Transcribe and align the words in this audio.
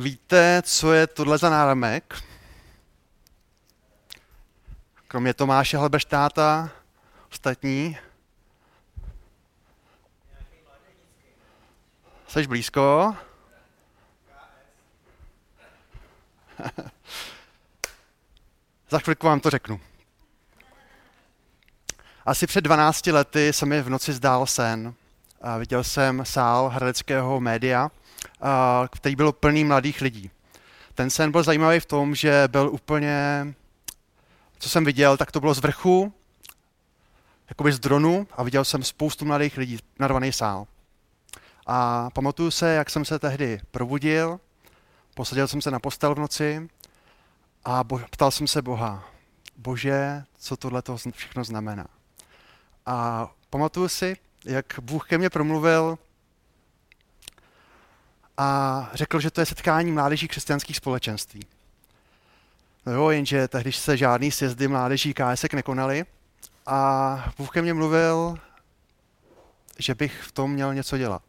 Víte, 0.00 0.62
co 0.64 0.92
je 0.92 1.06
tohle 1.06 1.38
za 1.38 1.50
náramek? 1.50 2.22
Kromě 5.08 5.34
Tomáše 5.34 5.76
Hlebeštáta, 5.76 6.70
ostatní. 7.30 7.98
Jsi 12.28 12.46
blízko? 12.46 13.16
Za 18.90 18.98
chvilku 18.98 19.26
vám 19.26 19.40
to 19.40 19.50
řeknu. 19.50 19.80
Asi 22.26 22.46
před 22.46 22.60
12 22.60 23.06
lety 23.06 23.52
se 23.52 23.66
mi 23.66 23.82
v 23.82 23.90
noci 23.90 24.12
zdál 24.12 24.46
sen. 24.46 24.94
A 25.40 25.58
viděl 25.58 25.84
jsem 25.84 26.24
sál 26.24 26.68
hradeckého 26.68 27.40
média, 27.40 27.90
který 28.90 29.16
byl 29.16 29.32
plný 29.32 29.64
mladých 29.64 30.00
lidí. 30.00 30.30
Ten 30.94 31.10
sen 31.10 31.32
byl 31.32 31.42
zajímavý 31.42 31.80
v 31.80 31.86
tom, 31.86 32.14
že 32.14 32.48
byl 32.48 32.68
úplně, 32.72 33.46
co 34.58 34.68
jsem 34.68 34.84
viděl, 34.84 35.16
tak 35.16 35.32
to 35.32 35.40
bylo 35.40 35.54
z 35.54 35.58
vrchu, 35.58 36.12
jakoby 37.48 37.72
z 37.72 37.78
dronu 37.78 38.26
a 38.32 38.42
viděl 38.42 38.64
jsem 38.64 38.82
spoustu 38.82 39.24
mladých 39.24 39.56
lidí, 39.56 39.78
narvaný 39.98 40.32
sál. 40.32 40.66
A 41.66 42.10
pamatuju 42.10 42.50
se, 42.50 42.74
jak 42.74 42.90
jsem 42.90 43.04
se 43.04 43.18
tehdy 43.18 43.60
probudil, 43.70 44.40
posadil 45.14 45.48
jsem 45.48 45.62
se 45.62 45.70
na 45.70 45.78
postel 45.78 46.14
v 46.14 46.18
noci 46.18 46.68
a 47.64 47.84
bo- 47.84 48.00
ptal 48.10 48.30
jsem 48.30 48.46
se 48.46 48.62
Boha, 48.62 49.04
Bože, 49.56 50.24
co 50.38 50.56
tohle 50.56 50.82
všechno 51.10 51.44
znamená. 51.44 51.86
A 52.86 53.28
pamatuju 53.50 53.88
si, 53.88 54.16
jak 54.44 54.66
Bůh 54.80 55.08
ke 55.08 55.18
mně 55.18 55.30
promluvil 55.30 55.98
a 58.38 58.90
řekl, 58.94 59.20
že 59.20 59.30
to 59.30 59.40
je 59.40 59.46
setkání 59.46 59.92
mládeží 59.92 60.28
křesťanských 60.28 60.76
společenství. 60.76 61.40
No 62.86 62.92
jo, 62.92 63.10
jenže 63.10 63.48
tehdy 63.48 63.72
se 63.72 63.96
žádný 63.96 64.30
sjezdy 64.30 64.68
mládeží 64.68 65.14
KSek 65.14 65.54
nekonaly 65.54 66.04
a 66.66 67.32
Bůh 67.38 67.50
ke 67.50 67.62
mně 67.62 67.74
mluvil, 67.74 68.38
že 69.78 69.94
bych 69.94 70.22
v 70.22 70.32
tom 70.32 70.52
měl 70.52 70.74
něco 70.74 70.98
dělat. 70.98 71.22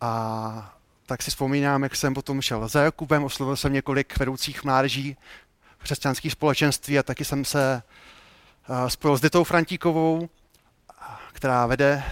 A 0.00 0.74
tak 1.06 1.22
si 1.22 1.30
vzpomínám, 1.30 1.82
jak 1.82 1.96
jsem 1.96 2.14
potom 2.14 2.40
šel 2.40 2.68
za 2.68 2.82
Jakubem, 2.82 3.24
oslovil 3.24 3.56
jsem 3.56 3.72
několik 3.72 4.18
vedoucích 4.18 4.64
mládeží 4.64 5.16
křesťanských 5.78 6.32
společenství 6.32 6.98
a 6.98 7.02
taky 7.02 7.24
jsem 7.24 7.44
se 7.44 7.82
eh, 8.68 8.90
spojil 8.90 9.18
s 9.18 9.20
Ditou 9.20 9.44
Frantíkovou, 9.44 10.28
která 11.32 11.66
vede 11.66 12.04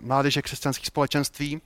mládeže 0.00 0.42
křesťanských 0.42 0.86
společenství. 0.86 1.60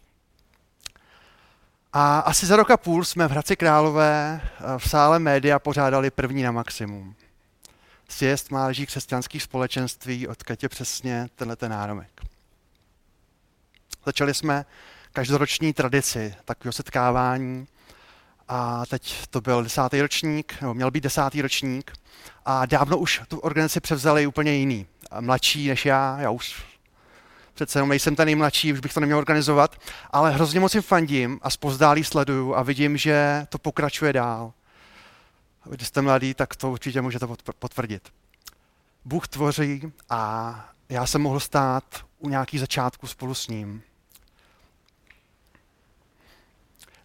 A 1.93 2.19
asi 2.19 2.47
za 2.47 2.57
rok 2.57 2.71
a 2.71 2.77
půl 2.77 3.05
jsme 3.05 3.29
v 3.29 3.31
Hradci 3.31 3.57
Králové 3.57 4.41
eh, 4.43 4.79
v 4.79 4.91
sále 4.91 5.19
média 5.19 5.59
pořádali 5.59 6.11
první 6.11 6.43
na 6.43 6.53
maximum. 6.53 7.15
Sjezd 8.09 8.51
mládeží 8.51 8.87
křesťanských 8.87 9.43
společenství, 9.43 10.29
odkud 10.29 10.63
je 10.63 10.69
přesně 10.69 11.29
tenhle 11.35 11.57
ten 11.57 11.71
náromek. 11.71 12.21
Začali 14.07 14.35
jsme 14.35 14.65
každoroční 15.13 15.73
tradici 15.73 16.35
takového 16.45 16.73
setkávání 16.73 17.67
a 18.49 18.87
teď 18.87 19.27
to 19.31 19.41
byl 19.41 19.63
desátý 19.63 20.01
ročník, 20.01 20.61
nebo 20.61 20.75
měl 20.75 20.91
být 20.91 21.05
desátý 21.05 21.43
ročník 21.43 21.93
a 22.45 22.67
dávno 22.67 22.99
už 22.99 23.23
tu 23.29 23.39
organizaci 23.39 23.81
převzali 23.81 24.27
úplně 24.27 24.53
jiný, 24.53 24.87
mladší 25.21 25.69
než 25.69 25.87
já, 25.87 26.19
já 26.21 26.31
už 26.31 26.76
přece 27.57 27.79
jenom 27.79 27.89
nejsem 27.89 28.17
ten 28.17 28.27
nejmladší, 28.27 28.73
už 28.73 28.81
bych 28.81 28.95
to 28.95 29.01
neměl 29.01 29.19
organizovat, 29.19 29.81
ale 30.11 30.31
hrozně 30.31 30.61
moc 30.61 30.75
jim 30.75 30.83
fandím 30.83 31.41
a 31.43 31.51
zpozdálí 31.51 32.05
sleduju 32.05 32.55
a 32.55 32.63
vidím, 32.63 32.97
že 32.97 33.47
to 33.49 33.59
pokračuje 33.59 34.13
dál. 34.13 34.53
Když 35.71 35.89
jste 35.89 36.03
mladý, 36.03 36.35
tak 36.35 36.57
to 36.57 36.71
určitě 36.71 37.03
můžete 37.03 37.27
potvrdit. 37.59 38.09
Bůh 39.05 39.29
tvoří 39.29 39.93
a 40.11 40.71
já 40.89 41.07
jsem 41.07 41.23
mohl 41.23 41.41
stát 41.41 41.85
u 42.19 42.29
nějakých 42.29 42.61
začátku 42.61 43.07
spolu 43.07 43.35
s 43.35 43.49
ním. 43.49 43.83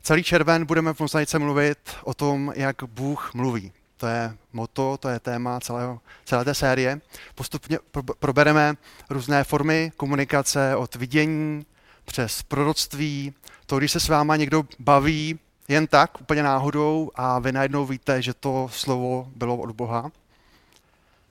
Celý 0.01 0.23
červen 0.23 0.65
budeme 0.65 0.93
v 0.93 0.99
mozaice 0.99 1.39
mluvit 1.39 1.77
o 2.03 2.13
tom, 2.13 2.53
jak 2.55 2.83
Bůh 2.83 3.33
mluví. 3.33 3.71
To 4.01 4.07
je 4.07 4.37
moto, 4.53 4.97
to 4.97 5.09
je 5.09 5.19
téma 5.19 5.59
celého, 5.59 5.99
celé 6.25 6.45
té 6.45 6.53
série. 6.53 7.01
Postupně 7.35 7.79
probereme 8.19 8.75
různé 9.09 9.43
formy 9.43 9.91
komunikace 9.97 10.75
od 10.75 10.95
vidění 10.95 11.65
přes 12.05 12.43
proroctví, 12.43 13.33
to, 13.65 13.77
když 13.77 13.91
se 13.91 13.99
s 13.99 14.07
váma 14.07 14.35
někdo 14.35 14.63
baví 14.79 15.39
jen 15.67 15.87
tak, 15.87 16.21
úplně 16.21 16.43
náhodou 16.43 17.11
a 17.15 17.39
vy 17.39 17.51
najednou 17.51 17.85
víte, 17.85 18.21
že 18.21 18.33
to 18.33 18.69
slovo 18.71 19.31
bylo 19.35 19.57
od 19.57 19.71
Boha. 19.71 20.11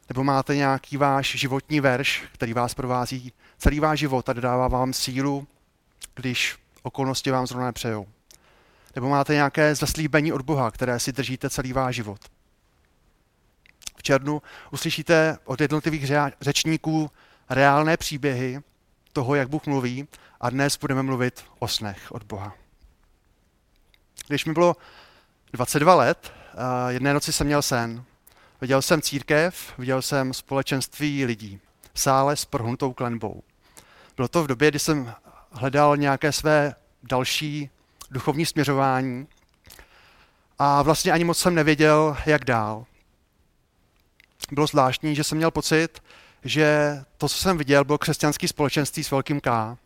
Nebo 0.08 0.24
máte 0.24 0.56
nějaký 0.56 0.96
váš 0.96 1.34
životní 1.38 1.80
verš, 1.80 2.24
který 2.32 2.52
vás 2.52 2.74
provází 2.74 3.32
celý 3.58 3.80
váš 3.80 3.98
život 3.98 4.28
a 4.28 4.32
dodává 4.32 4.68
vám 4.68 4.92
sílu, 4.92 5.46
když 6.14 6.58
okolnosti 6.82 7.30
vám 7.30 7.46
zrovna 7.46 7.66
nepřejou. 7.66 8.06
Nebo 8.94 9.08
máte 9.08 9.34
nějaké 9.34 9.74
zaslíbení 9.74 10.32
od 10.32 10.42
Boha, 10.42 10.70
které 10.70 10.98
si 10.98 11.12
držíte 11.12 11.50
celý 11.50 11.72
váš 11.72 11.94
život. 11.94 12.20
Černu 14.10 14.42
uslyšíte 14.70 15.38
od 15.44 15.60
jednotlivých 15.60 16.12
řečníků 16.40 17.10
reálné 17.50 17.96
příběhy 17.96 18.60
toho, 19.12 19.34
jak 19.34 19.48
Bůh 19.48 19.66
mluví 19.66 20.08
a 20.40 20.50
dnes 20.50 20.78
budeme 20.78 21.02
mluvit 21.02 21.44
o 21.58 21.68
snech 21.68 22.12
od 22.12 22.22
Boha. 22.22 22.54
Když 24.28 24.44
mi 24.44 24.52
bylo 24.52 24.76
22 25.52 25.94
let, 25.94 26.32
jedné 26.88 27.14
noci 27.14 27.32
jsem 27.32 27.46
měl 27.46 27.62
sen. 27.62 28.04
Viděl 28.60 28.82
jsem 28.82 29.02
církev, 29.02 29.72
viděl 29.78 30.02
jsem 30.02 30.34
společenství 30.34 31.24
lidí 31.24 31.60
v 31.92 32.00
sále 32.00 32.36
s 32.36 32.44
prohnutou 32.44 32.92
klenbou. 32.92 33.42
Bylo 34.16 34.28
to 34.28 34.44
v 34.44 34.46
době, 34.46 34.70
kdy 34.70 34.78
jsem 34.78 35.14
hledal 35.52 35.96
nějaké 35.96 36.32
své 36.32 36.74
další 37.02 37.70
duchovní 38.10 38.46
směřování 38.46 39.28
a 40.58 40.82
vlastně 40.82 41.12
ani 41.12 41.24
moc 41.24 41.38
jsem 41.38 41.54
nevěděl, 41.54 42.16
jak 42.26 42.44
dál. 42.44 42.86
Bylo 44.52 44.66
zvláštní, 44.66 45.14
že 45.14 45.24
jsem 45.24 45.38
měl 45.38 45.50
pocit, 45.50 46.02
že 46.44 46.98
to, 47.16 47.28
co 47.28 47.38
jsem 47.38 47.58
viděl, 47.58 47.84
bylo 47.84 47.98
křesťanský 47.98 48.48
společenství 48.48 49.04
s 49.04 49.10
velkým 49.10 49.40
K. 49.40 49.76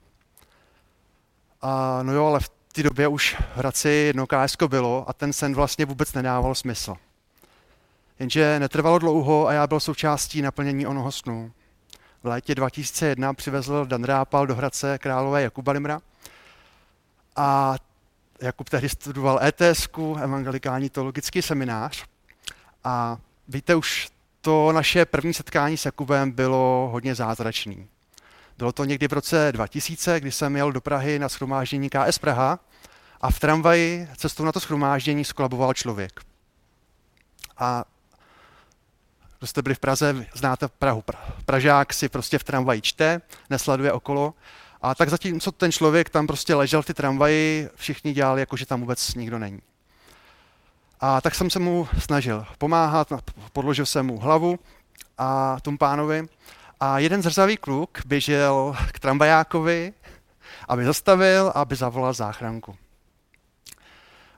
A 1.63 2.03
no 2.03 2.13
jo, 2.13 2.27
ale 2.27 2.41
v 2.41 2.49
té 2.49 2.83
době 2.83 3.09
už 3.09 3.35
v 3.35 3.57
Hradci 3.57 3.89
jedno 3.89 4.27
KSK 4.27 4.63
bylo 4.63 5.05
a 5.09 5.13
ten 5.13 5.33
sen 5.33 5.55
vlastně 5.55 5.87
vůbec 5.87 6.13
nedával 6.13 6.55
smysl. 6.55 6.95
Jenže 8.19 8.59
netrvalo 8.59 8.99
dlouho 8.99 9.47
a 9.47 9.53
já 9.53 9.67
byl 9.67 9.81
součástí 9.81 10.43
naplnění 10.43 10.87
onoho 10.87 11.13
snu. 11.13 11.53
V 12.23 12.27
létě 12.27 12.55
2001 12.55 13.35
přivezl 13.35 13.87
Dan 13.87 14.05
Rápal 14.05 14.47
do 14.47 14.55
Hradce 14.55 14.99
králové 14.99 15.43
Jakuba 15.43 15.73
Limra 15.73 16.01
a 17.37 17.77
Jakub 18.41 18.69
tehdy 18.69 18.89
studoval 18.89 19.41
ETS, 19.43 19.89
evangelikální 20.23 20.91
teologický 20.91 21.43
seminář. 21.43 22.05
A 22.85 23.19
víte, 23.49 23.75
už 23.75 24.09
to 24.45 24.73
naše 24.73 25.05
první 25.05 25.35
setkání 25.35 25.77
s 25.77 25.85
Jakubem 25.85 26.31
bylo 26.31 26.89
hodně 26.93 27.15
zázračný. 27.15 27.89
Bylo 28.59 28.73
to 28.73 28.85
někdy 28.85 29.09
v 29.09 29.13
roce 29.13 29.53
2000, 29.53 30.21
kdy 30.21 30.33
jsem 30.33 30.57
jel 30.57 30.73
do 30.73 30.81
Prahy 30.81 31.19
na 31.19 31.29
schromáždění 31.29 31.91
KS 31.91 32.19
Praha 32.19 32.59
a 33.21 33.31
v 33.31 33.41
tramvaji 33.41 34.09
cestou 34.17 34.45
na 34.45 34.53
to 34.53 34.61
schromáždění 34.61 35.25
skolaboval 35.25 35.75
člověk. 35.75 36.21
A 37.59 37.85
kdo 39.39 39.47
jste 39.47 39.63
byli 39.63 39.75
v 39.75 39.79
Praze, 39.79 40.27
znáte 40.35 40.69
Prahu. 40.69 41.05
Pražák 41.45 41.93
si 41.93 42.09
prostě 42.09 42.39
v 42.39 42.45
tramvaji 42.45 42.81
čte, 42.81 43.21
nesleduje 43.51 43.93
okolo 43.93 44.35
a 44.83 44.95
tak 44.95 45.09
zatímco 45.11 45.53
ten 45.53 45.73
člověk 45.73 46.11
tam 46.11 46.27
prostě 46.27 46.55
ležel 46.55 46.83
v 46.83 46.87
ty 46.87 46.95
tramvaji, 46.95 47.69
všichni 47.75 48.13
dělali, 48.13 48.41
jako 48.41 48.57
že 48.57 48.67
tam 48.67 48.81
vůbec 48.81 49.15
nikdo 49.15 49.39
není. 49.39 49.61
A 51.01 51.21
tak 51.21 51.35
jsem 51.35 51.51
se 51.51 51.59
mu 51.59 51.89
snažil 51.99 52.47
pomáhat, 52.59 53.13
podložil 53.53 53.87
jsem 53.87 54.07
mu 54.07 54.19
hlavu 54.19 54.59
a 55.19 55.57
tomu 55.63 55.79
pánovi. 55.79 56.27
A 56.81 56.99
jeden 56.99 57.23
zrzavý 57.23 57.57
kluk 57.57 57.99
běžel 58.07 58.77
k 58.93 58.99
tramvajákovi, 58.99 59.93
aby 60.69 60.85
zastavil 60.85 61.49
a 61.49 61.61
aby 61.61 61.77
zavolal 61.77 62.13
záchranku. 62.13 62.77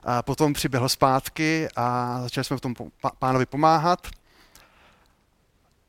A 0.03 0.21
potom 0.21 0.53
přiběhl 0.53 0.89
zpátky 0.89 1.67
a 1.75 2.17
začali 2.21 2.45
jsme 2.45 2.57
v 2.57 2.61
tom 2.61 2.75
pánovi 3.19 3.45
pomáhat. 3.45 4.07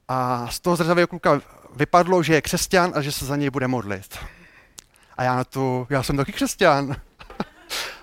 A 0.09 0.49
z 0.51 0.61
toho 0.61 0.77
zrzavého 0.77 1.07
kluka 1.09 1.41
vypadlo, 1.77 2.23
že 2.23 2.35
je 2.35 2.43
křesťan 2.43 2.93
a 2.95 3.03
že 3.03 3.13
se 3.13 3.27
za 3.27 3.37
něj 3.37 3.51
bude 3.51 3.69
modlit. 3.69 4.19
A 5.17 5.23
já 5.23 5.37
na 5.37 5.45
to, 5.45 5.87
já 5.91 6.03
jsem 6.03 6.17
taky 6.17 6.33
křesťan. 6.33 6.97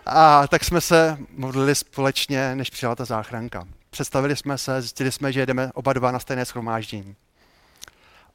A 0.06 0.48
tak 0.48 0.64
jsme 0.64 0.82
se 0.82 1.18
modlili 1.30 1.76
společně, 1.76 2.56
než 2.56 2.70
přijela 2.70 2.96
ta 2.96 3.06
záchranka. 3.06 3.68
Představili 3.90 4.36
jsme 4.36 4.58
se, 4.58 4.82
zjistili 4.82 5.12
jsme, 5.12 5.34
že 5.34 5.40
jedeme 5.40 5.72
oba 5.74 5.94
dva 5.94 6.12
na 6.12 6.20
stejné 6.20 6.46
schromáždění. 6.46 7.16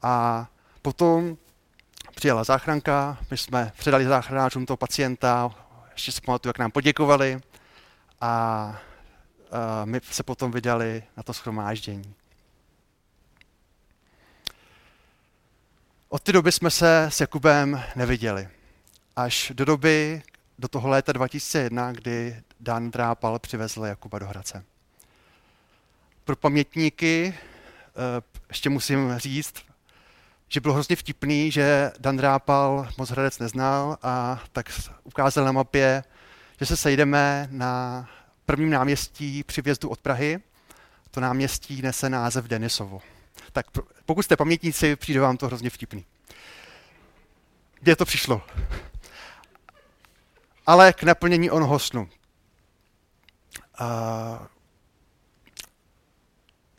A 0.01 0.47
potom 0.81 1.37
přijela 2.15 2.43
záchranka, 2.43 3.17
my 3.31 3.37
jsme 3.37 3.71
předali 3.77 4.05
záchranářům 4.05 4.65
toho 4.65 4.77
pacienta, 4.77 5.55
ještě 5.91 6.11
si 6.11 6.21
pamatuju, 6.21 6.49
jak 6.49 6.59
nám 6.59 6.71
poděkovali 6.71 7.41
a 8.21 8.81
my 9.85 10.01
se 10.11 10.23
potom 10.23 10.51
vydali 10.51 11.03
na 11.17 11.23
to 11.23 11.33
schromáždění. 11.33 12.15
Od 16.09 16.21
té 16.21 16.31
doby 16.31 16.51
jsme 16.51 16.69
se 16.71 17.07
s 17.11 17.21
Jakubem 17.21 17.83
neviděli. 17.95 18.49
Až 19.15 19.51
do 19.55 19.65
doby, 19.65 20.23
do 20.61 20.67
toho 20.67 20.89
léta 20.89 21.11
2001, 21.11 21.91
kdy 21.91 22.41
Dan 22.59 22.91
Drápal 22.91 23.39
přivezl 23.39 23.85
Jakuba 23.85 24.19
do 24.19 24.27
Hradce. 24.27 24.63
Pro 26.23 26.35
pamětníky 26.35 27.33
eh, 27.35 28.21
ještě 28.49 28.69
musím 28.69 29.17
říct, 29.17 29.53
že 30.49 30.59
bylo 30.59 30.73
hrozně 30.73 30.95
vtipný, 30.95 31.51
že 31.51 31.91
Dan 31.99 32.17
Drápal 32.17 32.87
moc 32.97 33.09
Hradec 33.09 33.39
neznal 33.39 33.97
a 34.03 34.43
tak 34.51 34.71
ukázal 35.03 35.45
na 35.45 35.51
mapě, 35.51 36.03
že 36.59 36.65
se 36.65 36.77
sejdeme 36.77 37.47
na 37.51 38.09
prvním 38.45 38.69
náměstí 38.69 39.43
při 39.43 39.61
vjezdu 39.61 39.89
od 39.89 40.01
Prahy. 40.01 40.39
To 41.11 41.19
náměstí 41.19 41.81
nese 41.81 42.09
název 42.09 42.45
Denisovo. 42.45 43.01
Tak 43.51 43.65
pokud 44.05 44.23
jste 44.23 44.37
pamětníci, 44.37 44.95
přijde 44.95 45.19
vám 45.19 45.37
to 45.37 45.47
hrozně 45.47 45.69
vtipný. 45.69 46.05
Kde 47.79 47.95
to 47.95 48.05
přišlo? 48.05 48.41
Ale 50.71 50.93
k 50.93 51.03
naplnění 51.03 51.51
onoho 51.51 51.79
snu. 51.79 52.09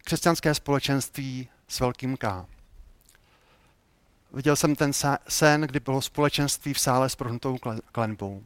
křesťanské 0.04 0.54
společenství 0.54 1.48
s 1.68 1.80
velkým 1.80 2.16
K. 2.16 2.46
Viděl 4.32 4.56
jsem 4.56 4.76
ten 4.76 4.92
sen, 5.28 5.60
kdy 5.60 5.80
bylo 5.80 6.02
společenství 6.02 6.74
v 6.74 6.80
sále 6.80 7.08
s 7.08 7.16
prohnutou 7.16 7.58
klenbou. 7.92 8.42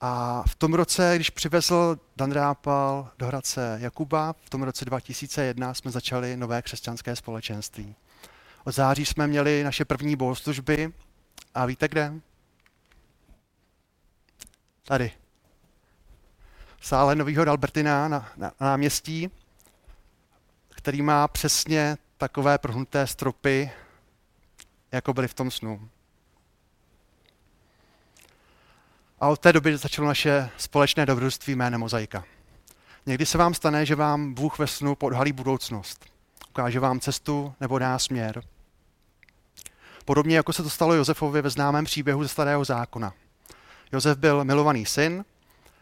A 0.00 0.42
v 0.48 0.54
tom 0.54 0.74
roce, 0.74 1.12
když 1.16 1.30
přivezl 1.30 1.98
Dan 2.16 2.32
Rápal 2.32 3.10
do 3.18 3.26
Hradce 3.26 3.78
Jakuba, 3.80 4.34
v 4.44 4.50
tom 4.50 4.62
roce 4.62 4.84
2001 4.84 5.74
jsme 5.74 5.90
začali 5.90 6.36
nové 6.36 6.62
křesťanské 6.62 7.16
společenství. 7.16 7.94
Od 8.64 8.74
září 8.74 9.06
jsme 9.06 9.26
měli 9.26 9.64
naše 9.64 9.84
první 9.84 10.16
bohoslužby 10.16 10.92
a 11.54 11.66
víte 11.66 11.88
kde? 11.88 12.12
Tady. 14.88 15.12
V 16.78 16.86
sále 16.86 17.14
Nového 17.14 17.48
Albertina 17.48 18.08
na, 18.08 18.32
na, 18.36 18.52
na 18.60 18.66
náměstí, 18.66 19.30
který 20.68 21.02
má 21.02 21.28
přesně 21.28 21.96
takové 22.16 22.58
prohnuté 22.58 23.06
stropy, 23.06 23.70
jako 24.92 25.14
byly 25.14 25.28
v 25.28 25.34
tom 25.34 25.50
snu. 25.50 25.88
A 29.20 29.28
od 29.28 29.40
té 29.40 29.52
doby 29.52 29.76
začalo 29.76 30.08
naše 30.08 30.50
společné 30.56 31.06
dobrodružství 31.06 31.54
jménem 31.54 31.80
Mozaika. 31.80 32.24
Někdy 33.06 33.26
se 33.26 33.38
vám 33.38 33.54
stane, 33.54 33.86
že 33.86 33.94
vám 33.94 34.34
Bůh 34.34 34.58
ve 34.58 34.66
snu 34.66 34.94
podhalí 34.94 35.32
budoucnost. 35.32 36.04
Ukáže 36.50 36.80
vám 36.80 37.00
cestu 37.00 37.54
nebo 37.60 37.78
dá 37.78 37.98
směr. 37.98 38.42
Podobně 40.04 40.36
jako 40.36 40.52
se 40.52 40.62
to 40.62 40.70
stalo 40.70 40.94
Josefovi 40.94 41.42
ve 41.42 41.50
známém 41.50 41.84
příběhu 41.84 42.22
ze 42.22 42.28
Starého 42.28 42.64
zákona. 42.64 43.14
Josef 43.92 44.18
byl 44.18 44.44
milovaný 44.44 44.86
syn, 44.86 45.24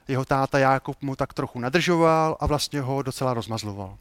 jeho 0.09 0.25
táta 0.25 0.59
Jákob 0.59 1.03
mu 1.03 1.17
tak 1.17 1.35
trochu 1.35 1.61
nadržoval 1.61 2.37
a 2.41 2.47
vlastně 2.47 2.81
ho 2.81 3.03
docela 3.03 3.35
rozmazloval. 3.35 3.99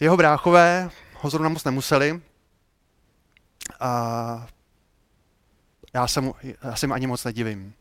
Jeho 0.00 0.16
bráchové 0.16 0.90
ho 1.14 1.30
zrovna 1.30 1.48
moc 1.48 1.64
nemuseli 1.64 2.22
a 3.80 4.46
já 5.94 6.06
se, 6.06 6.20
mu, 6.20 6.34
já 6.62 6.76
se 6.76 6.86
mu 6.86 6.94
ani 6.94 7.06
moc 7.06 7.24
nedivím. 7.24 7.74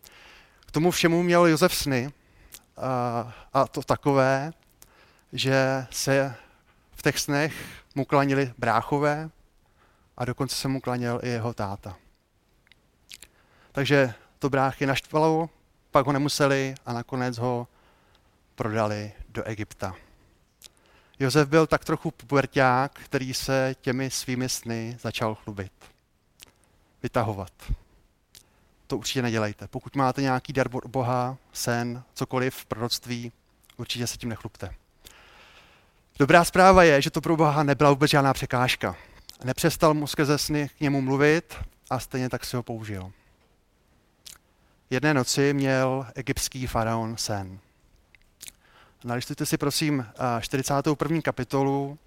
K 0.65 0.71
tomu 0.71 0.91
všemu 0.91 1.23
měl 1.23 1.45
Josef 1.45 1.75
sny 1.75 2.13
a, 2.77 3.33
a 3.53 3.67
to 3.67 3.81
takové, 3.81 4.51
že 5.33 5.87
se 5.91 6.35
v 6.95 7.01
těch 7.01 7.19
snech 7.19 7.83
mu 7.95 8.05
klanili 8.05 8.53
bráchové 8.57 9.29
a 10.17 10.25
dokonce 10.25 10.55
se 10.55 10.67
mu 10.67 10.81
klanil 10.81 11.19
i 11.23 11.29
jeho 11.29 11.53
táta. 11.53 11.95
Takže 13.77 14.13
to 14.39 14.49
bráchy 14.49 14.85
naštvalo, 14.85 15.49
pak 15.91 16.05
ho 16.05 16.11
nemuseli 16.11 16.75
a 16.85 16.93
nakonec 16.93 17.37
ho 17.37 17.67
prodali 18.55 19.11
do 19.29 19.43
Egypta. 19.43 19.95
Josef 21.19 21.49
byl 21.49 21.67
tak 21.67 21.85
trochu 21.85 22.11
puberták, 22.11 22.99
který 23.03 23.33
se 23.33 23.75
těmi 23.81 24.09
svými 24.09 24.49
sny 24.49 24.97
začal 25.01 25.35
chlubit. 25.35 25.71
Vytahovat. 27.03 27.51
To 28.87 28.97
určitě 28.97 29.21
nedělejte. 29.21 29.67
Pokud 29.67 29.95
máte 29.95 30.21
nějaký 30.21 30.53
dar 30.53 30.69
Boha, 30.69 31.37
sen, 31.53 32.03
cokoliv 32.13 32.65
proroctví, 32.65 33.31
určitě 33.77 34.07
se 34.07 34.17
tím 34.17 34.29
nechlubte. 34.29 34.75
Dobrá 36.19 36.43
zpráva 36.43 36.83
je, 36.83 37.01
že 37.01 37.11
to 37.11 37.21
pro 37.21 37.37
Boha 37.37 37.63
nebyla 37.63 37.89
vůbec 37.89 38.11
žádná 38.11 38.33
překážka. 38.33 38.95
Nepřestal 39.43 39.93
mu 39.93 40.07
skrze 40.07 40.37
sny 40.37 40.69
k 40.77 40.81
němu 40.81 41.01
mluvit 41.01 41.55
a 41.89 41.99
stejně 41.99 42.29
tak 42.29 42.45
si 42.45 42.55
ho 42.55 42.63
použil. 42.63 43.11
Jedné 44.89 45.13
noci 45.13 45.53
měl 45.53 46.07
egyptský 46.15 46.67
faraon 46.67 47.17
sen. 47.17 47.59
Nalistujte 49.03 49.45
si 49.45 49.57
prosím 49.57 50.05
41. 50.39 51.21
kapitolu, 51.21 51.97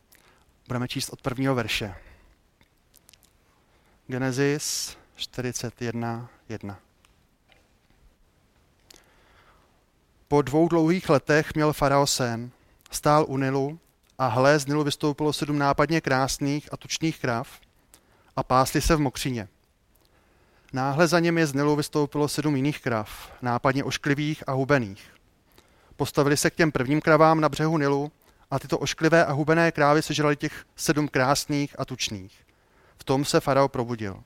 budeme 0.68 0.88
číst 0.88 1.08
od 1.08 1.22
prvního 1.22 1.54
verše. 1.54 1.94
Genesis 4.06 4.96
41, 5.14 6.28
1. 6.48 6.78
Po 10.28 10.42
dvou 10.42 10.68
dlouhých 10.68 11.08
letech 11.08 11.54
měl 11.54 11.72
farao 11.72 12.06
sen, 12.06 12.50
stál 12.90 13.24
u 13.28 13.36
Nilu 13.36 13.78
a 14.18 14.26
hle, 14.26 14.58
z 14.58 14.66
Nilu 14.66 14.84
vystoupilo 14.84 15.32
sedm 15.32 15.58
nápadně 15.58 16.00
krásných 16.00 16.72
a 16.72 16.76
tučných 16.76 17.18
krav 17.18 17.60
a 18.36 18.42
pásli 18.42 18.80
se 18.80 18.96
v 18.96 19.00
mokřině. 19.00 19.48
Náhle 20.72 21.08
za 21.08 21.20
němi 21.20 21.46
z 21.46 21.52
Nilu 21.52 21.76
vystoupilo 21.76 22.28
sedm 22.28 22.56
jiných 22.56 22.80
krav, 22.80 23.32
nápadně 23.42 23.84
ošklivých 23.84 24.44
a 24.46 24.52
hubených. 24.52 25.04
Postavili 25.96 26.36
se 26.36 26.50
k 26.50 26.54
těm 26.54 26.72
prvním 26.72 27.00
kravám 27.00 27.40
na 27.40 27.48
břehu 27.48 27.78
Nilu 27.78 28.12
a 28.50 28.58
tyto 28.58 28.78
ošklivé 28.78 29.24
a 29.26 29.32
hubené 29.32 29.72
krávy 29.72 30.02
sežrali 30.02 30.36
těch 30.36 30.64
sedm 30.76 31.08
krásných 31.08 31.74
a 31.78 31.84
tučných. 31.84 32.46
V 32.98 33.04
tom 33.04 33.24
se 33.24 33.40
farao 33.40 33.68
probudil. 33.68 34.22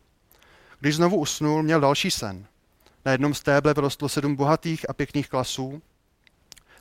Když 0.80 0.96
znovu 0.96 1.16
usnul, 1.16 1.62
měl 1.62 1.80
další 1.80 2.10
sen. 2.10 2.46
Na 3.04 3.12
jednom 3.12 3.34
stéble 3.34 3.74
vyrostlo 3.74 4.08
sedm 4.08 4.36
bohatých 4.36 4.90
a 4.90 4.92
pěkných 4.92 5.28
klasů. 5.28 5.82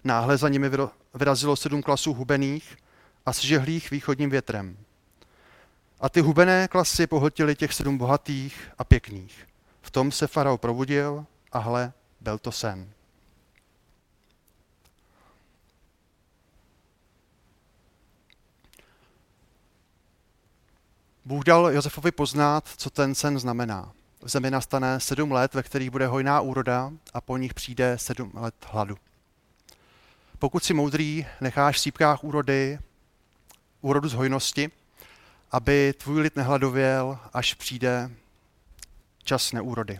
Náhle 0.03 0.37
za 0.37 0.49
nimi 0.49 0.71
vyrazilo 1.13 1.55
sedm 1.55 1.81
klasů 1.81 2.13
hubených 2.13 2.77
a 3.25 3.33
sžehlých 3.33 3.91
východním 3.91 4.29
větrem. 4.29 4.77
A 5.99 6.09
ty 6.09 6.21
hubené 6.21 6.67
klasy 6.67 7.07
pohltily 7.07 7.55
těch 7.55 7.73
sedm 7.73 7.97
bohatých 7.97 8.71
a 8.77 8.83
pěkných. 8.83 9.52
V 9.83 9.91
tom 9.91 10.11
se 10.11 10.27
farao 10.27 10.57
probudil 10.57 11.25
a 11.51 11.59
hle, 11.59 11.93
byl 12.21 12.37
to 12.37 12.51
sen. 12.51 12.89
Bůh 21.25 21.43
dal 21.43 21.71
Josefovi 21.71 22.11
poznat, 22.11 22.69
co 22.77 22.89
ten 22.89 23.15
sen 23.15 23.39
znamená. 23.39 23.91
V 24.21 24.29
zemi 24.29 24.51
nastane 24.51 24.99
sedm 24.99 25.31
let, 25.31 25.53
ve 25.53 25.63
kterých 25.63 25.89
bude 25.89 26.07
hojná 26.07 26.41
úroda 26.41 26.91
a 27.13 27.21
po 27.21 27.37
nich 27.37 27.53
přijde 27.53 27.97
sedm 27.97 28.31
let 28.33 28.55
hladu. 28.71 28.97
Pokud 30.39 30.63
si 30.63 30.73
moudrý, 30.73 31.25
necháš 31.41 31.75
v 31.75 31.79
sípkách 31.79 32.23
úrody 32.23 32.79
úrodu 33.81 34.09
z 34.09 34.13
hojnosti, 34.13 34.71
aby 35.51 35.93
tvůj 35.97 36.21
lid 36.21 36.35
nehladověl, 36.35 37.19
až 37.33 37.53
přijde 37.53 38.11
čas 39.23 39.51
neúrody. 39.51 39.99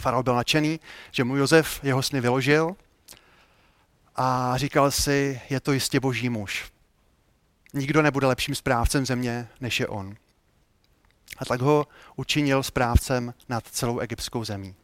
Faraon 0.00 0.24
byl 0.24 0.34
nadšený, 0.34 0.80
že 1.10 1.24
mu 1.24 1.36
Josef 1.36 1.84
jeho 1.84 2.02
sny 2.02 2.20
vyložil 2.20 2.76
a 4.16 4.56
říkal 4.56 4.90
si, 4.90 5.40
je 5.50 5.60
to 5.60 5.72
jistě 5.72 6.00
boží 6.00 6.28
muž. 6.28 6.72
Nikdo 7.74 8.02
nebude 8.02 8.26
lepším 8.26 8.54
správcem 8.54 9.06
země, 9.06 9.48
než 9.60 9.80
je 9.80 9.88
on. 9.88 10.16
A 11.38 11.44
tak 11.44 11.60
ho 11.60 11.86
učinil 12.16 12.62
správcem 12.62 13.34
nad 13.48 13.66
celou 13.66 13.98
egyptskou 13.98 14.44
zemí. 14.44 14.74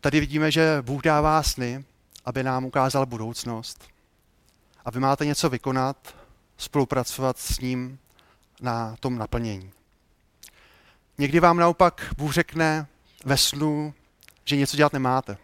Tady 0.00 0.20
vidíme, 0.20 0.50
že 0.50 0.82
Bůh 0.82 1.02
dává 1.02 1.42
sny, 1.42 1.84
aby 2.24 2.42
nám 2.42 2.64
ukázal 2.64 3.06
budoucnost. 3.06 3.88
A 4.84 4.90
vy 4.90 5.00
máte 5.00 5.26
něco 5.26 5.50
vykonat, 5.50 6.14
spolupracovat 6.56 7.38
s 7.38 7.60
ním 7.60 7.98
na 8.60 8.96
tom 9.00 9.18
naplnění. 9.18 9.72
Někdy 11.18 11.40
vám 11.40 11.56
naopak 11.56 12.14
Bůh 12.16 12.32
řekne 12.32 12.86
ve 13.24 13.36
snu, 13.36 13.94
že 14.44 14.56
něco 14.56 14.76
dělat 14.76 14.92
nemáte. 14.92 15.38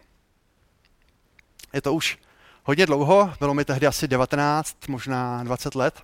Je 1.73 1.81
to 1.81 1.93
už 1.93 2.17
hodně 2.63 2.85
dlouho, 2.85 3.33
bylo 3.39 3.53
mi 3.53 3.65
tehdy 3.65 3.87
asi 3.87 4.07
19, 4.07 4.87
možná 4.87 5.43
20 5.43 5.75
let. 5.75 6.01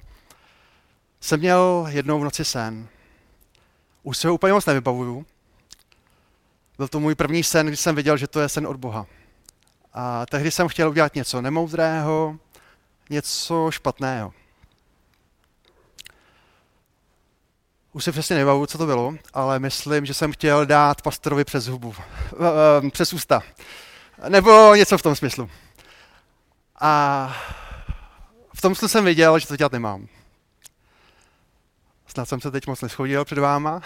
Jsem 1.21 1.39
měl 1.39 1.85
jednou 1.89 2.19
v 2.19 2.23
noci 2.23 2.45
sen. 2.45 2.87
Už 4.03 4.17
se 4.17 4.27
ho 4.27 4.33
úplně 4.33 4.53
moc 4.53 4.65
nevybavuju. 4.65 5.25
Byl 6.77 6.87
to 6.87 6.99
můj 6.99 7.15
první 7.15 7.43
sen, 7.43 7.67
když 7.67 7.79
jsem 7.79 7.95
viděl, 7.95 8.17
že 8.17 8.27
to 8.27 8.39
je 8.39 8.49
sen 8.49 8.67
od 8.67 8.77
Boha. 8.77 9.05
A 9.93 10.25
tehdy 10.25 10.51
jsem 10.51 10.67
chtěl 10.67 10.89
udělat 10.89 11.15
něco 11.15 11.41
nemoudrého, 11.41 12.37
něco 13.09 13.71
špatného. 13.71 14.33
Už 17.93 18.03
si 18.03 18.11
přesně 18.11 18.35
nebavu, 18.35 18.65
co 18.65 18.77
to 18.77 18.85
bylo, 18.85 19.13
ale 19.33 19.59
myslím, 19.59 20.05
že 20.05 20.13
jsem 20.13 20.31
chtěl 20.31 20.65
dát 20.65 21.01
pastorovi 21.01 21.43
přes 21.45 21.67
hubu, 21.67 21.95
eh, 22.85 22.89
přes 22.89 23.13
ústa. 23.13 23.41
Nebo 24.29 24.75
něco 24.75 24.97
v 24.97 25.01
tom 25.01 25.15
smyslu. 25.15 25.49
A 26.79 27.35
v 28.55 28.61
tom 28.61 28.75
smyslu 28.75 28.87
jsem 28.87 29.05
viděl, 29.05 29.39
že 29.39 29.47
to 29.47 29.55
dělat 29.55 29.71
nemám. 29.71 30.07
Snad 32.07 32.29
jsem 32.29 32.41
se 32.41 32.51
teď 32.51 32.67
moc 32.67 32.81
neschodil 32.81 33.25
před 33.25 33.37
váma. 33.37 33.81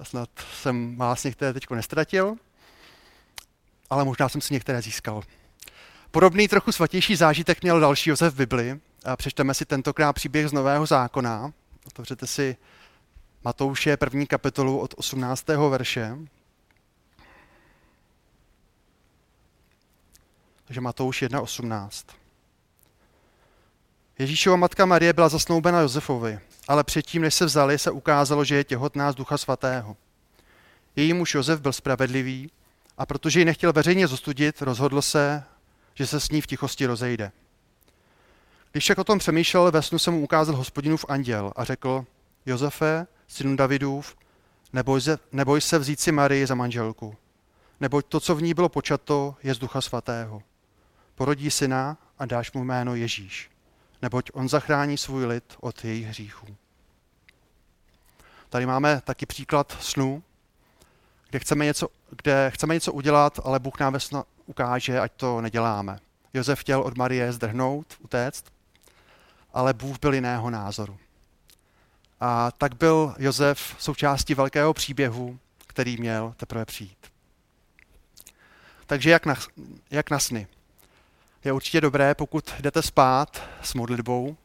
A 0.00 0.04
snad 0.04 0.28
jsem 0.54 0.96
vás 0.96 1.24
některé 1.24 1.52
teď 1.52 1.70
nestratil. 1.70 2.36
Ale 3.90 4.04
možná 4.04 4.28
jsem 4.28 4.40
si 4.40 4.54
některé 4.54 4.82
získal. 4.82 5.22
Podobný 6.10 6.48
trochu 6.48 6.72
svatější 6.72 7.16
zážitek 7.16 7.62
měl 7.62 7.80
další 7.80 8.10
Josef 8.10 8.34
v 8.34 8.36
Bibli. 8.36 8.80
Přečteme 9.16 9.54
si 9.54 9.64
tentokrát 9.64 10.12
příběh 10.12 10.48
z 10.48 10.52
Nového 10.52 10.86
zákona. 10.86 11.52
Otevřete 11.86 12.26
si 12.26 12.56
Matouše 13.46 13.96
první 13.96 14.26
kapitolu 14.26 14.80
od 14.80 14.94
18. 14.96 15.46
verše. 15.48 16.16
Takže 20.64 20.80
Matouš 20.80 21.22
1.18. 21.22 21.90
Ježíšova 24.18 24.56
matka 24.56 24.86
Marie 24.86 25.12
byla 25.12 25.28
zasnoubena 25.28 25.80
Josefovi, 25.80 26.38
ale 26.68 26.84
předtím, 26.84 27.22
než 27.22 27.34
se 27.34 27.44
vzali, 27.44 27.78
se 27.78 27.90
ukázalo, 27.90 28.44
že 28.44 28.54
je 28.54 28.64
těhotná 28.64 29.12
z 29.12 29.14
Ducha 29.14 29.38
Svatého. 29.38 29.96
Její 30.96 31.12
muž 31.12 31.34
Josef 31.34 31.60
byl 31.60 31.72
spravedlivý 31.72 32.50
a 32.98 33.06
protože 33.06 33.40
ji 33.40 33.44
nechtěl 33.44 33.72
veřejně 33.72 34.08
zostudit, 34.08 34.62
rozhodl 34.62 35.02
se, 35.02 35.44
že 35.94 36.06
se 36.06 36.20
s 36.20 36.30
ní 36.30 36.40
v 36.40 36.46
tichosti 36.46 36.86
rozejde. 36.86 37.32
Když 38.72 38.84
však 38.84 38.98
o 38.98 39.04
tom 39.04 39.18
přemýšlel, 39.18 39.70
ve 39.70 39.82
snu 39.82 39.98
se 39.98 40.10
mu 40.10 40.20
ukázal 40.20 40.56
hospodinův 40.56 41.04
anděl 41.08 41.52
a 41.56 41.64
řekl, 41.64 42.04
Josefe, 42.46 43.06
synu 43.28 43.56
Davidův, 43.56 44.16
neboj 44.72 45.00
se, 45.00 45.18
neboj 45.32 45.60
se 45.60 45.78
vzít 45.78 46.00
si 46.00 46.12
Marii 46.12 46.46
za 46.46 46.54
manželku, 46.54 47.16
neboť 47.80 48.06
to, 48.06 48.20
co 48.20 48.34
v 48.34 48.42
ní 48.42 48.54
bylo 48.54 48.68
počato, 48.68 49.36
je 49.42 49.54
z 49.54 49.58
Ducha 49.58 49.80
Svatého. 49.80 50.42
Porodí 51.14 51.50
syna 51.50 51.96
a 52.18 52.26
dáš 52.26 52.52
mu 52.52 52.64
jméno 52.64 52.94
Ježíš, 52.94 53.50
neboť 54.02 54.30
on 54.32 54.48
zachrání 54.48 54.98
svůj 54.98 55.26
lid 55.26 55.56
od 55.60 55.84
jejich 55.84 56.06
hříchů. 56.06 56.56
Tady 58.48 58.66
máme 58.66 59.00
taky 59.04 59.26
příklad 59.26 59.76
snu, 59.80 60.22
kde 61.30 61.38
chceme 61.38 61.64
něco, 61.64 61.88
kde 62.10 62.50
chceme 62.54 62.74
něco 62.74 62.92
udělat, 62.92 63.40
ale 63.44 63.58
Bůh 63.58 63.80
nám 63.80 63.92
ve 63.92 64.00
snu 64.00 64.24
ukáže, 64.46 65.00
ať 65.00 65.12
to 65.16 65.40
neděláme. 65.40 65.98
Josef 66.34 66.60
chtěl 66.60 66.80
od 66.80 66.98
Marie 66.98 67.32
zdrhnout, 67.32 67.86
utéct, 68.00 68.44
ale 69.52 69.74
Bůh 69.74 69.98
byl 70.00 70.14
jiného 70.14 70.50
názoru. 70.50 70.98
A 72.20 72.50
tak 72.50 72.74
byl 72.74 73.14
Josef 73.18 73.76
součástí 73.78 74.34
velkého 74.34 74.74
příběhu, 74.74 75.38
který 75.66 75.96
měl 75.96 76.34
teprve 76.36 76.64
přijít. 76.64 76.98
Takže 78.86 79.10
jak 79.10 79.26
na, 79.26 79.34
jak 79.90 80.10
na 80.10 80.18
sny? 80.18 80.46
Je 81.44 81.52
určitě 81.52 81.80
dobré, 81.80 82.14
pokud 82.14 82.54
jdete 82.60 82.82
spát 82.82 83.42
s 83.62 83.74
modlitbou. 83.74 84.36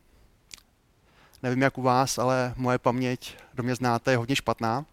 Nevím, 1.44 1.62
jak 1.62 1.78
u 1.78 1.82
vás, 1.82 2.18
ale 2.18 2.54
moje 2.56 2.78
paměť, 2.78 3.38
do 3.54 3.64
mě 3.64 3.76
znáte, 3.76 4.12
je 4.12 4.18
hodně 4.18 4.36
špatná. 4.36 4.86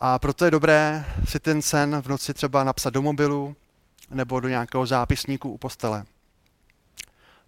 A 0.00 0.18
proto 0.18 0.44
je 0.44 0.50
dobré 0.50 1.04
si 1.28 1.40
ten 1.40 1.62
sen 1.62 2.02
v 2.02 2.08
noci 2.08 2.34
třeba 2.34 2.64
napsat 2.64 2.90
do 2.90 3.02
mobilu 3.02 3.56
nebo 4.10 4.40
do 4.40 4.48
nějakého 4.48 4.86
zápisníku 4.86 5.52
u 5.52 5.58
postele. 5.58 6.04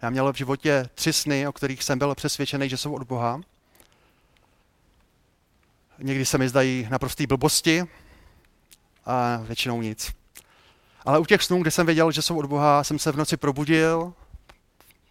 Já 0.01 0.09
měl 0.09 0.33
v 0.33 0.35
životě 0.35 0.89
tři 0.95 1.13
sny, 1.13 1.47
o 1.47 1.51
kterých 1.51 1.83
jsem 1.83 1.99
byl 1.99 2.15
přesvědčený, 2.15 2.69
že 2.69 2.77
jsou 2.77 2.93
od 2.93 3.03
Boha. 3.03 3.41
Někdy 6.01 6.25
se 6.25 6.37
mi 6.37 6.49
zdají 6.49 6.87
naprostý 6.91 7.27
blbosti 7.27 7.83
a 9.05 9.37
většinou 9.37 9.81
nic. 9.81 10.11
Ale 11.05 11.19
u 11.19 11.25
těch 11.25 11.43
snů, 11.43 11.61
kde 11.61 11.71
jsem 11.71 11.85
věděl, 11.85 12.11
že 12.11 12.21
jsou 12.21 12.39
od 12.39 12.45
Boha, 12.45 12.83
jsem 12.83 12.99
se 12.99 13.11
v 13.11 13.17
noci 13.17 13.37
probudil, 13.37 14.13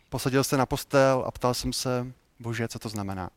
posadil 0.09 0.45
se 0.45 0.57
na 0.57 0.67
postel 0.67 1.25
a 1.27 1.31
ptal 1.31 1.55
jsem 1.55 1.73
se, 1.73 2.07
bože, 2.41 2.69
co 2.69 2.79
to 2.79 2.89
znamená. 2.89 3.31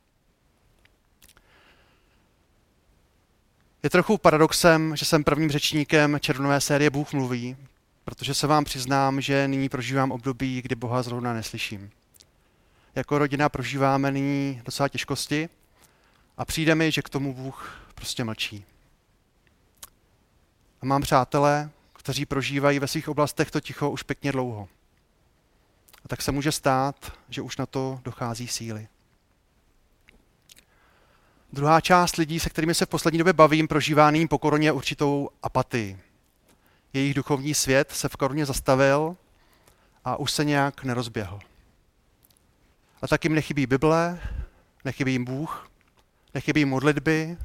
Je 3.84 3.90
trochu 3.90 4.18
paradoxem, 4.18 4.96
že 4.96 5.06
jsem 5.06 5.24
prvním 5.24 5.52
řečníkem 5.52 6.18
červnové 6.20 6.62
série 6.62 6.90
Bůh 6.90 7.14
mluví, 7.14 7.58
protože 8.06 8.34
se 8.34 8.48
vám 8.48 8.64
přiznám, 8.66 9.22
že 9.22 9.48
nyní 9.48 9.70
prožívám 9.70 10.12
období, 10.12 10.62
kdy 10.62 10.76
Boha 10.76 11.04
zrovna 11.04 11.34
neslyším. 11.34 11.90
Jako 12.96 13.18
rodina 13.18 13.50
prožíváme 13.50 14.12
nyní 14.12 14.62
docela 14.66 14.90
těžkosti 14.90 15.50
a 16.38 16.46
přijde 16.46 16.76
mi, 16.76 16.92
že 16.92 17.02
k 17.02 17.10
tomu 17.10 17.34
Bůh 17.34 17.78
prostě 17.96 18.24
mlčí. 18.24 18.66
A 20.82 20.86
mám 20.86 21.02
přátelé, 21.02 21.70
kteří 21.94 22.26
prožívají 22.26 22.80
ve 22.80 22.88
svých 22.88 23.10
oblastech 23.10 23.52
to 23.52 23.60
ticho 23.60 23.90
už 23.90 24.04
pěkně 24.04 24.32
dlouho. 24.32 24.70
A 26.06 26.08
tak 26.08 26.22
se 26.22 26.32
může 26.32 26.52
stát, 26.52 27.18
že 27.30 27.42
už 27.42 27.58
na 27.58 27.66
to 27.66 28.00
dochází 28.04 28.48
síly. 28.48 28.88
Druhá 31.54 31.82
část 31.82 32.16
lidí, 32.16 32.40
se 32.40 32.50
kterými 32.50 32.76
se 32.76 32.86
v 32.86 32.90
poslední 32.90 33.18
době 33.18 33.34
bavím, 33.34 33.68
prožívá 33.68 34.12
nyní 34.12 34.28
po 34.28 34.38
koroně 34.38 34.72
určitou 34.72 35.30
apatii. 35.44 36.00
Jejich 36.94 37.14
duchovní 37.14 37.54
svět 37.54 37.92
se 37.92 38.10
v 38.10 38.16
koroně 38.16 38.46
zastavil 38.46 39.18
a 40.06 40.16
už 40.16 40.32
se 40.32 40.46
nějak 40.46 40.84
nerozběhl. 40.84 41.40
A 43.02 43.08
tak 43.08 43.24
jim 43.24 43.36
nechybí 43.36 43.66
Bible, 43.66 44.20
nechybí 44.86 45.12
jim 45.12 45.26
Bůh, 45.26 45.70
nechybí 46.34 46.66
modlitby 46.66 47.38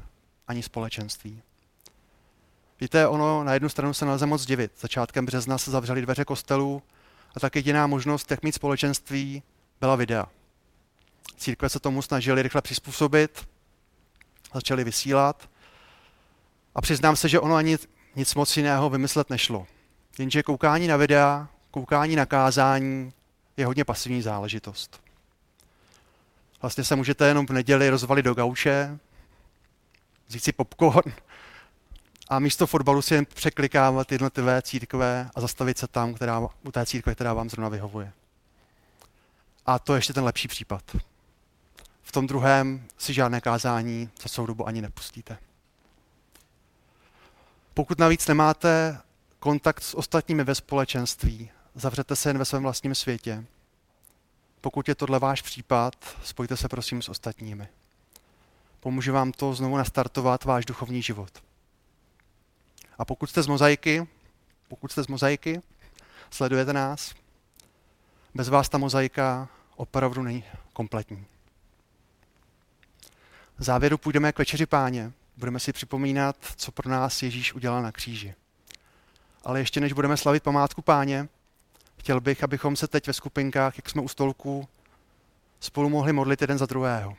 ani 0.47 0.63
společenství. 0.63 1.41
Víte, 2.81 3.07
ono 3.07 3.43
na 3.43 3.53
jednu 3.53 3.69
stranu 3.69 3.93
se 3.93 4.05
nelze 4.05 4.25
moc 4.25 4.45
divit. 4.45 4.71
Začátkem 4.79 5.25
března 5.25 5.57
se 5.57 5.71
zavřely 5.71 6.01
dveře 6.01 6.25
kostelů 6.25 6.81
a 7.35 7.39
tak 7.39 7.55
jediná 7.55 7.87
možnost, 7.87 8.31
jak 8.31 8.43
mít 8.43 8.55
společenství, 8.55 9.43
byla 9.79 9.95
videa. 9.95 10.27
Církve 11.37 11.69
se 11.69 11.79
tomu 11.79 12.01
snažili 12.01 12.41
rychle 12.41 12.61
přizpůsobit, 12.61 13.47
začali 14.53 14.83
vysílat 14.83 15.49
a 16.75 16.81
přiznám 16.81 17.15
se, 17.15 17.29
že 17.29 17.39
ono 17.39 17.55
ani 17.55 17.77
nic 18.15 18.35
moc 18.35 18.57
jiného 18.57 18.89
vymyslet 18.89 19.29
nešlo. 19.29 19.67
Jenže 20.19 20.43
koukání 20.43 20.87
na 20.87 20.97
videa, 20.97 21.47
koukání 21.71 22.15
na 22.15 22.25
kázání 22.25 23.13
je 23.57 23.65
hodně 23.65 23.85
pasivní 23.85 24.21
záležitost. 24.21 25.08
Vlastně 26.61 26.83
se 26.83 26.95
můžete 26.95 27.27
jenom 27.27 27.45
v 27.45 27.49
neděli 27.49 27.89
rozvalit 27.89 28.25
do 28.25 28.33
gauče, 28.33 28.99
vzít 30.27 30.43
si 30.43 30.51
popcorn 30.51 31.13
a 32.29 32.39
místo 32.39 32.67
fotbalu 32.67 33.01
si 33.01 33.13
jen 33.13 33.25
překlikávat 33.25 34.11
jednotlivé 34.11 34.61
církve 34.61 35.29
a 35.35 35.41
zastavit 35.41 35.77
se 35.77 35.87
tam, 35.87 36.13
která, 36.13 36.39
u 36.39 36.71
té 36.71 36.85
církve, 36.85 37.15
která 37.15 37.33
vám 37.33 37.49
zrovna 37.49 37.69
vyhovuje. 37.69 38.11
A 39.65 39.79
to 39.79 39.93
je 39.93 39.97
ještě 39.97 40.13
ten 40.13 40.23
lepší 40.23 40.47
případ. 40.47 40.83
V 42.01 42.11
tom 42.11 42.27
druhém 42.27 42.85
si 42.97 43.13
žádné 43.13 43.41
kázání 43.41 44.09
za 44.21 44.29
celou 44.29 44.47
dobu 44.47 44.67
ani 44.67 44.81
nepustíte. 44.81 45.37
Pokud 47.73 47.99
navíc 47.99 48.27
nemáte 48.27 48.99
kontakt 49.39 49.83
s 49.83 49.93
ostatními 49.97 50.43
ve 50.43 50.55
společenství, 50.55 51.51
zavřete 51.75 52.15
se 52.15 52.29
jen 52.29 52.37
ve 52.37 52.45
svém 52.45 52.63
vlastním 52.63 52.95
světě. 52.95 53.45
Pokud 54.61 54.87
je 54.87 54.95
tohle 54.95 55.19
váš 55.19 55.41
případ, 55.41 55.95
spojte 56.23 56.57
se 56.57 56.67
prosím 56.67 57.01
s 57.01 57.09
ostatními. 57.09 57.67
Pomůže 58.79 59.11
vám 59.11 59.31
to 59.31 59.53
znovu 59.53 59.77
nastartovat 59.77 60.43
váš 60.43 60.65
duchovní 60.65 61.01
život. 61.01 61.43
A 62.97 63.05
pokud 63.05 63.29
jste 63.29 63.41
z 63.41 63.47
mozaiky, 63.47 64.07
pokud 64.67 64.91
jste 64.91 65.03
z 65.03 65.07
mozaiky, 65.07 65.61
sledujete 66.31 66.73
nás, 66.73 67.13
bez 68.33 68.49
vás 68.49 68.69
ta 68.69 68.77
mozaika 68.77 69.49
opravdu 69.75 70.23
není 70.23 70.43
kompletní. 70.73 71.25
V 73.57 73.63
závěru 73.63 73.97
půjdeme 73.97 74.31
k 74.31 74.39
večeři 74.39 74.65
páně. 74.65 75.11
Budeme 75.37 75.59
si 75.59 75.73
připomínat, 75.73 76.35
co 76.55 76.71
pro 76.71 76.89
nás 76.89 77.23
Ježíš 77.23 77.53
udělal 77.53 77.81
na 77.81 77.91
kříži. 77.91 78.35
Ale 79.43 79.59
ještě 79.59 79.79
než 79.79 79.93
budeme 79.93 80.17
slavit 80.17 80.43
památku 80.43 80.81
páně, 80.81 81.27
chtěl 81.99 82.21
bych, 82.21 82.43
abychom 82.43 82.75
se 82.75 82.87
teď 82.87 83.07
ve 83.07 83.13
skupinkách, 83.13 83.77
jak 83.77 83.89
jsme 83.89 84.01
u 84.01 84.07
stolku, 84.07 84.67
spolu 85.59 85.89
mohli 85.89 86.13
modlit 86.13 86.41
jeden 86.41 86.57
za 86.57 86.65
druhého. 86.65 87.17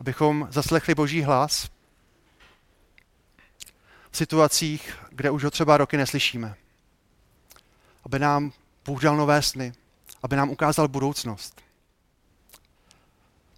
Abychom 0.00 0.48
zaslechli 0.50 0.94
Boží 0.94 1.22
hlas 1.22 1.70
v 4.10 4.16
situacích, 4.16 4.96
kde 5.10 5.30
už 5.30 5.44
ho 5.44 5.50
třeba 5.50 5.76
roky 5.76 5.96
neslyšíme. 5.96 6.54
Aby 8.04 8.18
nám 8.18 8.52
Bůh 8.84 9.02
dal 9.02 9.16
nové 9.16 9.42
sny, 9.42 9.72
aby 10.22 10.36
nám 10.36 10.50
ukázal 10.50 10.88
budoucnost. 10.88 11.60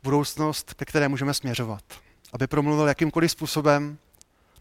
Budoucnost, 0.02 0.74
ke 0.74 0.84
které 0.84 1.08
můžeme 1.08 1.34
směřovat. 1.34 1.84
Aby 2.32 2.46
promluvil 2.46 2.88
jakýmkoliv 2.88 3.30
způsobem 3.30 3.98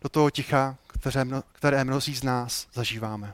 do 0.01 0.09
toho 0.09 0.29
ticha, 0.29 0.77
které, 0.87 1.25
mno, 1.25 1.43
které 1.51 1.83
mnozí 1.83 2.15
z 2.15 2.23
nás 2.23 2.67
zažíváme. 2.73 3.33